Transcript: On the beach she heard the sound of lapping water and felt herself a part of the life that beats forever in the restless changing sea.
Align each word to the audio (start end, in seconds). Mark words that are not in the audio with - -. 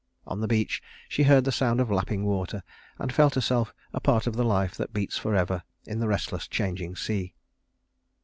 On 0.25 0.39
the 0.39 0.47
beach 0.47 0.81
she 1.07 1.21
heard 1.21 1.43
the 1.43 1.51
sound 1.51 1.79
of 1.79 1.91
lapping 1.91 2.25
water 2.25 2.63
and 2.97 3.13
felt 3.13 3.35
herself 3.35 3.71
a 3.93 3.99
part 3.99 4.25
of 4.25 4.35
the 4.35 4.43
life 4.43 4.73
that 4.73 4.93
beats 4.95 5.15
forever 5.19 5.61
in 5.85 5.99
the 5.99 6.07
restless 6.07 6.47
changing 6.47 6.95
sea. 6.95 7.35